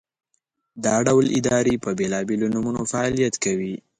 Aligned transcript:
دا 0.83 0.95
ډول 1.07 1.25
ادارې 1.39 1.75
په 1.83 1.89
بېلابېلو 1.99 2.47
نومونو 2.53 2.81
فعالیت 2.91 3.35
کوي. 3.43 3.75